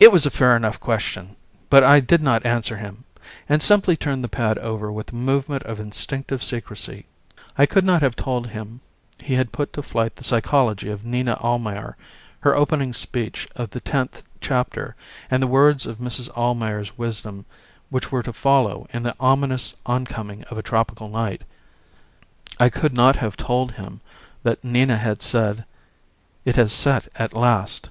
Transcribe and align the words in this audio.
It 0.00 0.10
was 0.10 0.26
a 0.26 0.32
fair 0.32 0.56
enough 0.56 0.80
question, 0.80 1.36
but 1.70 1.84
I 1.84 2.00
did 2.00 2.20
not 2.20 2.44
answer 2.44 2.76
him, 2.78 3.04
and 3.48 3.62
simply 3.62 3.96
turned 3.96 4.24
the 4.24 4.28
pad 4.28 4.58
over 4.58 4.90
with 4.90 5.12
a 5.12 5.14
movement 5.14 5.62
of 5.62 5.78
instinctive 5.78 6.42
secrecy: 6.42 7.06
I 7.56 7.64
could 7.64 7.84
not 7.84 8.02
have 8.02 8.16
told 8.16 8.48
him 8.48 8.80
he 9.22 9.34
had 9.34 9.52
put 9.52 9.72
to 9.74 9.82
flight 9.84 10.16
the 10.16 10.24
psychology 10.24 10.90
of 10.90 11.04
Nina 11.04 11.34
Almayer, 11.40 11.96
her 12.40 12.52
opening 12.56 12.92
speech 12.92 13.46
of 13.54 13.70
the 13.70 13.78
tenth 13.78 14.24
chapter 14.40 14.96
and 15.30 15.40
the 15.40 15.46
words 15.46 15.86
of 15.86 15.98
Mrs. 15.98 16.28
Almayer's 16.30 16.98
wisdom 16.98 17.44
which 17.90 18.10
were 18.10 18.24
to 18.24 18.32
follow 18.32 18.88
in 18.92 19.04
the 19.04 19.14
ominous 19.20 19.76
oncoming 19.86 20.42
of 20.50 20.58
a 20.58 20.64
tropical 20.64 21.08
night. 21.08 21.42
I 22.58 22.68
could 22.70 22.92
not 22.92 23.14
have 23.18 23.36
told 23.36 23.70
him 23.74 24.00
that 24.42 24.64
Nina 24.64 24.96
had 24.96 25.22
said: 25.22 25.64
"It 26.44 26.56
has 26.56 26.72
set 26.72 27.06
at 27.14 27.34
last." 27.34 27.90